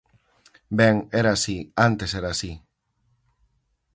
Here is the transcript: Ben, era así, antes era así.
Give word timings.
Ben, 0.79 0.95
era 1.19 1.31
así, 1.37 1.57
antes 1.87 2.11
era 2.19 2.29
así. 2.35 2.51